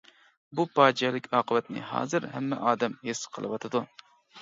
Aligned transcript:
بۇ 0.59 0.65
پاجىئەلىك 0.77 1.29
ئاقىۋەتنى 1.39 1.85
ھازىر 1.91 2.27
ھەممە 2.35 2.61
ئادەم 2.67 3.01
ھېس 3.07 3.25
قىلىۋاتىدۇ. 3.37 3.89